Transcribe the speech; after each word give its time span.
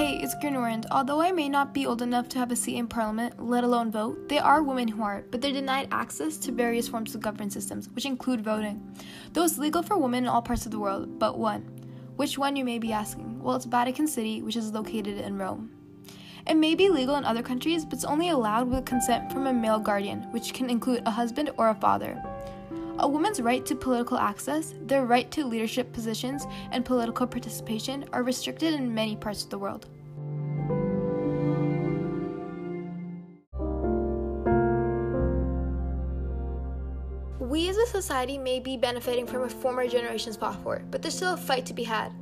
it's 0.00 0.36
Gernorind. 0.36 0.86
Although 0.92 1.20
I 1.20 1.32
may 1.32 1.48
not 1.48 1.74
be 1.74 1.84
old 1.84 2.02
enough 2.02 2.28
to 2.28 2.38
have 2.38 2.52
a 2.52 2.56
seat 2.56 2.76
in 2.76 2.86
parliament, 2.86 3.44
let 3.44 3.64
alone 3.64 3.90
vote, 3.90 4.28
there 4.28 4.44
are 4.44 4.62
women 4.62 4.86
who 4.86 5.02
are, 5.02 5.24
but 5.30 5.40
they're 5.40 5.52
denied 5.52 5.88
access 5.90 6.36
to 6.38 6.52
various 6.52 6.86
forms 6.86 7.16
of 7.16 7.20
government 7.20 7.52
systems, 7.52 7.88
which 7.90 8.04
include 8.04 8.44
voting. 8.44 8.94
Though 9.32 9.42
it's 9.42 9.58
legal 9.58 9.82
for 9.82 9.98
women 9.98 10.24
in 10.24 10.28
all 10.28 10.40
parts 10.40 10.66
of 10.66 10.70
the 10.70 10.78
world, 10.78 11.18
but 11.18 11.36
one. 11.36 11.62
Which 12.14 12.38
one, 12.38 12.54
you 12.54 12.64
may 12.64 12.78
be 12.78 12.92
asking? 12.92 13.42
Well, 13.42 13.56
it's 13.56 13.64
Vatican 13.64 14.06
City, 14.06 14.40
which 14.40 14.56
is 14.56 14.72
located 14.72 15.18
in 15.18 15.36
Rome. 15.36 15.70
It 16.46 16.54
may 16.54 16.76
be 16.76 16.88
legal 16.88 17.16
in 17.16 17.24
other 17.24 17.42
countries, 17.42 17.84
but 17.84 17.94
it's 17.94 18.04
only 18.04 18.28
allowed 18.28 18.68
with 18.68 18.86
consent 18.86 19.32
from 19.32 19.48
a 19.48 19.52
male 19.52 19.80
guardian, 19.80 20.22
which 20.30 20.54
can 20.54 20.70
include 20.70 21.02
a 21.06 21.10
husband 21.10 21.50
or 21.56 21.70
a 21.70 21.74
father. 21.74 22.22
A 23.00 23.06
woman's 23.06 23.40
right 23.40 23.64
to 23.66 23.76
political 23.76 24.18
access, 24.18 24.74
their 24.82 25.06
right 25.06 25.30
to 25.30 25.44
leadership 25.44 25.92
positions, 25.92 26.46
and 26.72 26.84
political 26.84 27.28
participation 27.28 28.04
are 28.12 28.24
restricted 28.24 28.74
in 28.74 28.92
many 28.92 29.14
parts 29.14 29.44
of 29.44 29.50
the 29.50 29.58
world. 29.58 29.86
We 37.38 37.68
as 37.68 37.76
a 37.76 37.86
society 37.86 38.36
may 38.36 38.58
be 38.58 38.76
benefiting 38.76 39.26
from 39.26 39.42
a 39.42 39.48
former 39.48 39.86
generation's 39.86 40.36
passport, 40.36 40.90
but 40.90 41.00
there's 41.00 41.14
still 41.14 41.34
a 41.34 41.36
fight 41.36 41.66
to 41.66 41.74
be 41.74 41.84
had. 41.84 42.12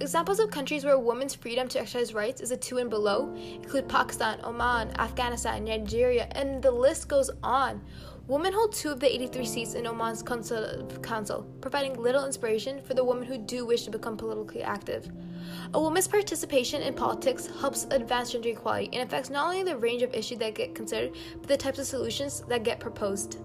Examples 0.00 0.38
of 0.40 0.50
countries 0.50 0.84
where 0.84 0.94
a 0.94 1.00
woman's 1.00 1.34
freedom 1.34 1.68
to 1.68 1.80
exercise 1.80 2.12
rights 2.12 2.40
is 2.40 2.50
a 2.50 2.56
two 2.56 2.78
and 2.78 2.90
below 2.90 3.34
include 3.34 3.88
Pakistan, 3.88 4.38
Oman, 4.44 4.98
Afghanistan, 4.98 5.64
Nigeria, 5.64 6.28
and 6.32 6.62
the 6.62 6.70
list 6.70 7.08
goes 7.08 7.30
on. 7.42 7.82
Women 8.28 8.52
hold 8.52 8.72
two 8.72 8.90
of 8.90 8.98
the 8.98 9.14
83 9.14 9.46
seats 9.46 9.74
in 9.74 9.86
Oman's 9.86 10.22
council, 10.22 11.46
providing 11.60 11.94
little 11.94 12.26
inspiration 12.26 12.82
for 12.82 12.94
the 12.94 13.04
women 13.04 13.24
who 13.24 13.38
do 13.38 13.64
wish 13.64 13.84
to 13.84 13.90
become 13.90 14.16
politically 14.16 14.62
active. 14.62 15.08
A 15.74 15.80
woman's 15.80 16.08
participation 16.08 16.82
in 16.82 16.92
politics 16.92 17.48
helps 17.60 17.86
advance 17.90 18.32
gender 18.32 18.48
equality 18.48 18.90
and 18.92 19.02
affects 19.02 19.30
not 19.30 19.46
only 19.46 19.62
the 19.62 19.76
range 19.76 20.02
of 20.02 20.12
issues 20.12 20.38
that 20.38 20.56
get 20.56 20.74
considered, 20.74 21.14
but 21.38 21.46
the 21.48 21.56
types 21.56 21.78
of 21.78 21.86
solutions 21.86 22.42
that 22.48 22.64
get 22.64 22.80
proposed. 22.80 23.38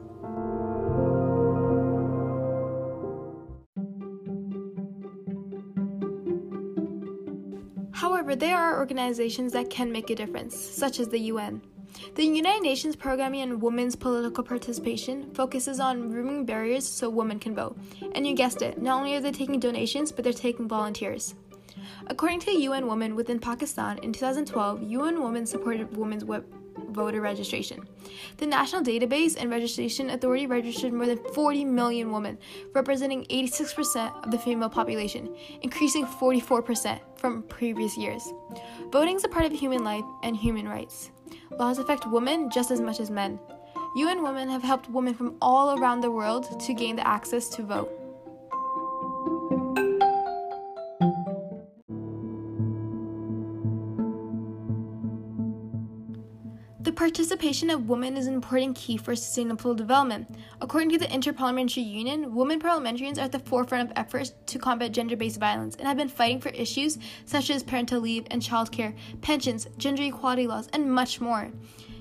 However, 8.02 8.36
there 8.36 8.58
are 8.58 8.80
organizations 8.80 9.54
that 9.54 9.70
can 9.70 9.92
make 9.92 10.10
a 10.10 10.16
difference, 10.16 10.60
such 10.60 11.00
as 11.00 11.10
the 11.10 11.20
UN. 11.34 11.62
The 12.16 12.26
United 12.26 12.64
Nations 12.64 12.96
Programming 12.96 13.44
on 13.44 13.60
Women's 13.60 13.96
Political 13.96 14.44
Participation 14.44 15.30
focuses 15.36 15.80
on 15.80 16.12
removing 16.12 16.44
barriers 16.44 16.84
so 16.84 17.12
women 17.12 17.38
can 17.38 17.54
vote. 17.54 17.78
And 18.16 18.26
you 18.26 18.34
guessed 18.34 18.64
it, 18.64 18.82
not 18.82 18.98
only 18.98 19.16
are 19.16 19.20
they 19.20 19.32
taking 19.32 19.60
donations, 19.60 20.12
but 20.12 20.24
they're 20.24 20.34
taking 20.34 20.68
volunteers. 20.68 21.36
According 22.08 22.40
to 22.40 22.60
UN 22.62 22.88
Women 22.88 23.16
within 23.16 23.38
Pakistan, 23.38 24.00
in 24.00 24.14
2012, 24.14 24.82
UN 24.82 25.22
Women 25.22 25.46
supported 25.46 25.96
women's 25.96 26.26
voter 26.90 27.22
registration. 27.22 27.88
The 28.38 28.48
National 28.48 28.82
Database 28.82 29.36
and 29.40 29.50
Registration 29.50 30.10
Authority 30.10 30.48
registered 30.48 30.94
more 30.94 31.06
than 31.06 31.20
40 31.34 31.66
million 31.66 32.12
women, 32.12 32.38
representing 32.74 33.26
86% 33.26 34.26
of 34.26 34.32
the 34.32 34.40
female 34.40 34.70
population, 34.70 35.36
increasing 35.62 36.06
44% 36.06 37.00
from 37.16 37.44
previous 37.44 37.98
years. 37.98 38.24
Voting 38.92 39.16
is 39.16 39.24
a 39.24 39.30
part 39.30 39.46
of 39.46 39.52
human 39.52 39.84
life 39.84 40.06
and 40.24 40.36
human 40.36 40.68
rights. 40.68 41.12
Laws 41.52 41.78
affect 41.78 42.08
women 42.08 42.50
just 42.50 42.72
as 42.72 42.82
much 42.82 43.00
as 43.00 43.10
men. 43.10 43.40
UN 43.96 44.24
Women 44.24 44.48
have 44.50 44.64
helped 44.64 44.90
women 44.90 45.14
from 45.14 45.36
all 45.42 45.78
around 45.78 46.02
the 46.02 46.12
world 46.12 46.60
to 46.62 46.74
gain 46.74 46.96
the 46.96 47.06
access 47.06 47.50
to 47.50 47.64
vote. 47.64 48.01
The 56.92 56.98
participation 56.98 57.70
of 57.70 57.88
women 57.88 58.18
is 58.18 58.28
an 58.28 58.34
important 58.34 58.76
key 58.76 58.98
for 58.98 59.16
sustainable 59.16 59.74
development. 59.74 60.28
According 60.60 60.90
to 60.90 60.98
the 60.98 61.06
Interparliamentary 61.06 61.90
Union, 61.90 62.36
women 62.36 62.60
parliamentarians 62.60 63.18
are 63.18 63.22
at 63.22 63.32
the 63.32 63.40
forefront 63.40 63.90
of 63.90 63.98
efforts 63.98 64.34
to 64.48 64.60
combat 64.60 64.92
gender 64.92 65.16
based 65.16 65.40
violence 65.40 65.78
and 65.78 65.88
have 65.88 65.96
been 65.96 66.10
fighting 66.10 66.42
for 66.42 66.50
issues 66.50 66.98
such 67.24 67.50
as 67.50 67.64
parental 67.64 68.02
leave 68.02 68.26
and 68.30 68.42
childcare, 68.42 68.94
pensions, 69.22 69.70
gender 69.78 70.04
equality 70.04 70.48
laws, 70.48 70.68
and 70.74 70.94
much 70.94 71.22
more. 71.22 71.50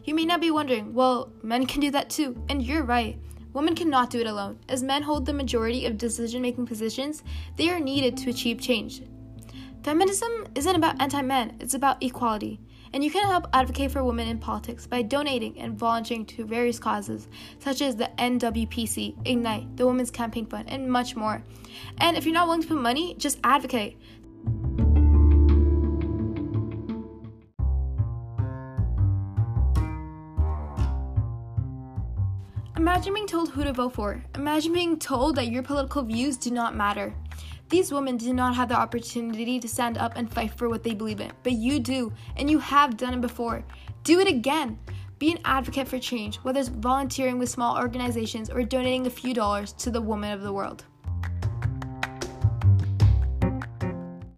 You 0.02 0.16
may 0.16 0.24
not 0.24 0.40
be 0.40 0.50
wondering, 0.50 0.92
well, 0.92 1.32
men 1.40 1.66
can 1.66 1.80
do 1.80 1.92
that 1.92 2.10
too, 2.10 2.36
and 2.48 2.60
you're 2.60 2.82
right. 2.82 3.16
Women 3.52 3.76
cannot 3.76 4.10
do 4.10 4.18
it 4.18 4.26
alone. 4.26 4.58
As 4.68 4.82
men 4.82 5.04
hold 5.04 5.24
the 5.24 5.32
majority 5.32 5.86
of 5.86 5.98
decision 5.98 6.42
making 6.42 6.66
positions, 6.66 7.22
they 7.54 7.70
are 7.70 7.78
needed 7.78 8.16
to 8.16 8.30
achieve 8.30 8.60
change. 8.60 9.02
Feminism 9.84 10.48
isn't 10.56 10.74
about 10.74 11.00
anti 11.00 11.22
men, 11.22 11.58
it's 11.60 11.74
about 11.74 12.02
equality. 12.02 12.58
And 12.92 13.04
you 13.04 13.10
can 13.10 13.26
help 13.26 13.46
advocate 13.52 13.92
for 13.92 14.02
women 14.02 14.26
in 14.26 14.38
politics 14.38 14.86
by 14.86 15.02
donating 15.02 15.58
and 15.60 15.78
volunteering 15.78 16.26
to 16.26 16.44
various 16.44 16.78
causes, 16.78 17.28
such 17.60 17.80
as 17.80 17.96
the 17.96 18.10
NWPC, 18.18 19.26
Ignite, 19.26 19.76
the 19.76 19.86
Women's 19.86 20.10
Campaign 20.10 20.46
Fund, 20.46 20.68
and 20.68 20.90
much 20.90 21.14
more. 21.14 21.44
And 21.98 22.16
if 22.16 22.24
you're 22.24 22.34
not 22.34 22.48
willing 22.48 22.62
to 22.62 22.68
put 22.68 22.78
money, 22.82 23.14
just 23.14 23.38
advocate. 23.44 23.96
Imagine 32.80 33.12
being 33.12 33.26
told 33.26 33.50
who 33.50 33.62
to 33.62 33.74
vote 33.74 33.92
for. 33.92 34.24
Imagine 34.36 34.72
being 34.72 34.98
told 34.98 35.36
that 35.36 35.48
your 35.48 35.62
political 35.62 36.02
views 36.02 36.38
do 36.38 36.50
not 36.50 36.74
matter. 36.74 37.12
These 37.68 37.92
women 37.92 38.16
do 38.16 38.32
not 38.32 38.54
have 38.54 38.70
the 38.70 38.74
opportunity 38.74 39.60
to 39.60 39.68
stand 39.68 39.98
up 39.98 40.14
and 40.16 40.32
fight 40.32 40.54
for 40.54 40.70
what 40.70 40.82
they 40.82 40.94
believe 40.94 41.20
in, 41.20 41.30
but 41.42 41.52
you 41.52 41.78
do, 41.78 42.10
and 42.38 42.50
you 42.50 42.58
have 42.58 42.96
done 42.96 43.12
it 43.12 43.20
before. 43.20 43.62
Do 44.02 44.18
it 44.20 44.28
again. 44.28 44.78
Be 45.18 45.30
an 45.30 45.40
advocate 45.44 45.88
for 45.88 45.98
change, 45.98 46.36
whether 46.36 46.58
it's 46.58 46.70
volunteering 46.70 47.38
with 47.38 47.50
small 47.50 47.76
organizations 47.76 48.48
or 48.48 48.62
donating 48.62 49.06
a 49.06 49.10
few 49.10 49.34
dollars 49.34 49.74
to 49.74 49.90
the 49.90 50.00
women 50.00 50.32
of 50.32 50.40
the 50.40 50.52
world. 50.52 50.86